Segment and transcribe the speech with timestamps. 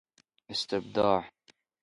[0.49, 1.29] استبداع